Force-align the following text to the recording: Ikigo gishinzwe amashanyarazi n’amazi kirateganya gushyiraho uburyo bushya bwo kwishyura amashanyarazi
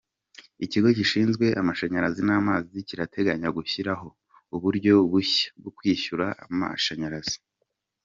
Ikigo 0.65 0.89
gishinzwe 0.99 1.45
amashanyarazi 1.61 2.21
n’amazi 2.27 2.77
kirateganya 2.87 3.47
gushyiraho 3.57 4.07
uburyo 4.55 4.93
bushya 5.11 5.47
bwo 5.59 5.71
kwishyura 5.77 6.25
amashanyarazi 6.45 7.37